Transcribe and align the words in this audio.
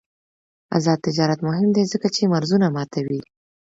آزاد 0.77 0.99
تجارت 1.07 1.39
مهم 1.47 1.67
دی 1.75 1.83
ځکه 1.93 2.07
چې 2.15 2.31
مرزونه 2.33 2.67
ماتوي. 2.75 3.21